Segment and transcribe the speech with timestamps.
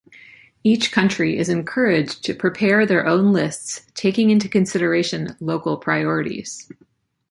[0.63, 6.67] Each country is encouraged to prepare their own lists taking into consideration local priorities.